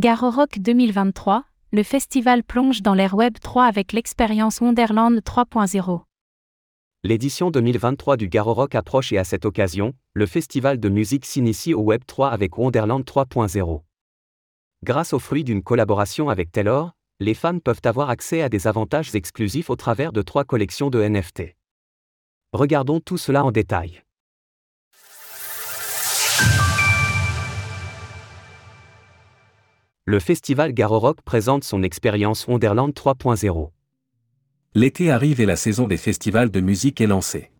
[0.00, 6.00] Garo Rock 2023, le festival plonge dans l'ère Web 3 avec l'expérience Wonderland 3.0.
[7.04, 11.74] L'édition 2023 du Garo Rock approche et à cette occasion, le festival de musique s'initie
[11.74, 13.82] au Web 3 avec Wonderland 3.0.
[14.84, 19.14] Grâce au fruit d'une collaboration avec Taylor, les fans peuvent avoir accès à des avantages
[19.14, 21.56] exclusifs au travers de trois collections de NFT.
[22.54, 24.02] Regardons tout cela en détail.
[30.10, 33.70] Le festival Garo Rock présente son expérience Wonderland 3.0.
[34.74, 37.52] L'été arrive et la saison des festivals de musique est lancée.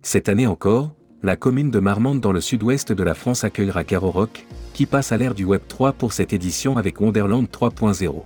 [0.00, 4.10] Cette année encore, la commune de Marmande dans le sud-ouest de la France accueillera Garo
[4.10, 8.22] Rock, qui passe à l'ère du Web 3 pour cette édition avec Wonderland 3.0.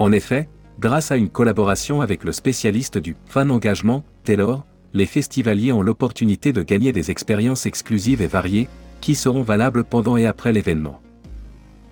[0.00, 0.48] En effet,
[0.80, 6.52] grâce à une collaboration avec le spécialiste du fan engagement, Taylor, les festivaliers ont l'opportunité
[6.52, 8.66] de gagner des expériences exclusives et variées,
[9.00, 11.00] qui seront valables pendant et après l'événement.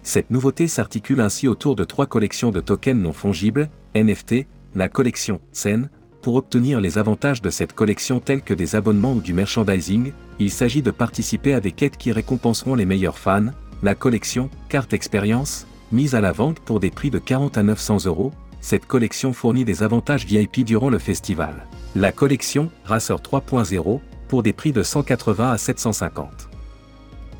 [0.02, 5.40] Cette nouveauté s'articule ainsi autour de trois collections de tokens non fongibles, NFT, la collection
[5.52, 5.90] SEN,
[6.22, 10.50] pour obtenir les avantages de cette collection tels que des abonnements ou du merchandising, il
[10.50, 15.66] s'agit de participer à des quêtes qui récompenseront les meilleurs fans, la collection Carte Expérience,
[15.92, 19.64] mise à la vente pour des prix de 40 à 900 euros, cette collection fournit
[19.64, 21.66] des avantages VIP durant le festival.
[21.94, 26.48] La collection Racer 3.0, pour des prix de 180 à 750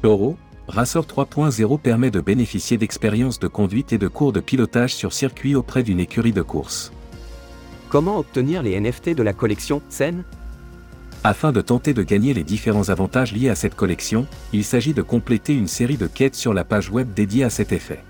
[0.03, 0.37] euros,
[0.71, 5.57] Racer 3.0 permet de bénéficier d'expériences de conduite et de cours de pilotage sur circuit
[5.57, 6.93] auprès d'une écurie de course.
[7.89, 10.23] Comment obtenir les NFT de la collection Scène
[11.25, 15.03] Afin de tenter de gagner les différents avantages liés à cette collection, il s'agit de
[15.03, 18.05] compléter une série de quêtes sur la page web dédiée à cet effet.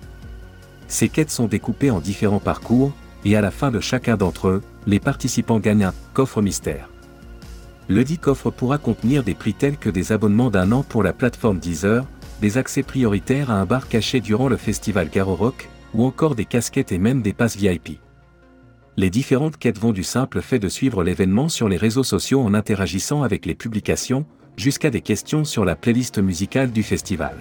[0.86, 2.92] Ces quêtes sont découpées en différents parcours,
[3.24, 6.90] et à la fin de chacun d'entre eux, les participants gagnent un coffre mystère.
[7.88, 11.14] Le dit coffre pourra contenir des prix tels que des abonnements d'un an pour la
[11.14, 12.04] plateforme Deezer,
[12.40, 16.44] des accès prioritaires à un bar caché durant le festival Garo Rock, ou encore des
[16.44, 18.00] casquettes et même des passes VIP.
[18.96, 22.54] Les différentes quêtes vont du simple fait de suivre l'événement sur les réseaux sociaux en
[22.54, 27.36] interagissant avec les publications, jusqu'à des questions sur la playlist musicale du festival.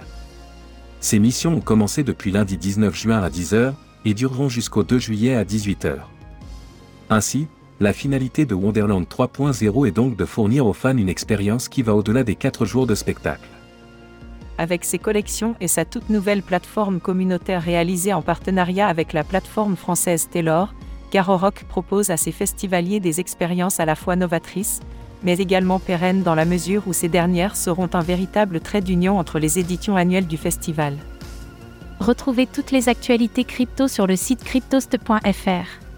[1.00, 3.74] Ces missions ont commencé depuis lundi 19 juin à 10h,
[4.06, 5.98] et dureront jusqu'au 2 juillet à 18h.
[7.10, 7.48] Ainsi,
[7.80, 11.96] la finalité de Wonderland 3.0 est donc de fournir aux fans une expérience qui va
[11.96, 13.48] au-delà des 4 jours de spectacle.
[14.60, 19.78] Avec ses collections et sa toute nouvelle plateforme communautaire réalisée en partenariat avec la plateforme
[19.78, 20.74] française Taylor,
[21.14, 24.82] Garo Rock propose à ses festivaliers des expériences à la fois novatrices,
[25.24, 29.40] mais également pérennes dans la mesure où ces dernières seront un véritable trait d'union entre
[29.40, 30.98] les éditions annuelles du festival.
[32.02, 35.89] Retrouvez toutes les actualités crypto sur le site cryptost.fr.